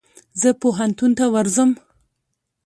زه 0.41 0.49
پوهنتون 0.61 1.11
ته 1.19 1.25
ورځم. 1.33 1.69